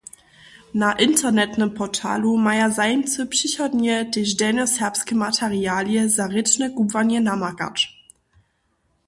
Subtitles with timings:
[0.73, 7.77] Na internetnym portalu maja zajimcy přichodnje tež delnjoserbske materialije za rěčne kubłanje namakać.